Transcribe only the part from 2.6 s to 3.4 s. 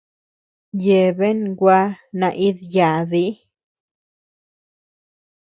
yádii.